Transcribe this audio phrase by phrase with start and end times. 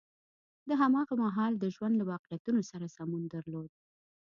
[0.67, 3.69] د هماغه مهال د ژوند له واقعیتونو سره سمون درلود.